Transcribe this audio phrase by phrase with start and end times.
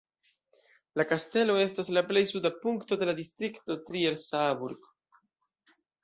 [0.99, 4.89] La kastelo estas la plej suda punkto de la distrikto Trier-Saarburg.